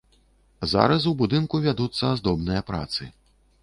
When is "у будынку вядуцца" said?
1.13-2.03